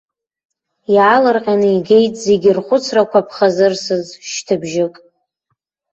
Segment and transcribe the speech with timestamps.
[0.95, 4.95] Иаалырҟьаны игеит зегьы рхәыцрақәа ԥхазырсыз шьҭыбжьык.